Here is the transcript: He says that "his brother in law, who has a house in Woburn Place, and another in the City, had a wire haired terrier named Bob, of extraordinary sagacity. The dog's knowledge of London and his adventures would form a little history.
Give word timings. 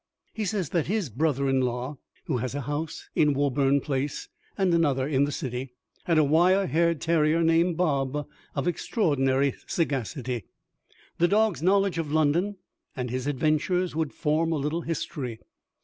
He 0.33 0.45
says 0.45 0.69
that 0.69 0.87
"his 0.87 1.11
brother 1.11 1.47
in 1.47 1.61
law, 1.61 1.99
who 2.25 2.37
has 2.37 2.55
a 2.55 2.61
house 2.61 3.07
in 3.13 3.35
Woburn 3.35 3.81
Place, 3.81 4.29
and 4.57 4.73
another 4.73 5.07
in 5.07 5.25
the 5.25 5.31
City, 5.31 5.73
had 6.05 6.17
a 6.17 6.23
wire 6.23 6.65
haired 6.65 6.99
terrier 6.99 7.43
named 7.43 7.77
Bob, 7.77 8.27
of 8.55 8.67
extraordinary 8.67 9.53
sagacity. 9.67 10.45
The 11.19 11.27
dog's 11.27 11.61
knowledge 11.61 11.99
of 11.99 12.11
London 12.11 12.57
and 12.95 13.11
his 13.11 13.27
adventures 13.27 13.95
would 13.95 14.11
form 14.11 14.51
a 14.51 14.55
little 14.57 14.81
history. 14.81 15.39